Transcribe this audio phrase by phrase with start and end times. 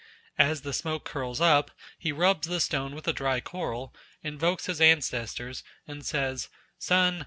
[0.39, 1.69] As the smoke curls up,
[1.99, 3.93] he rubs the stone with the dry coral,
[4.23, 7.19] invokes his ancestors and says: "Sun!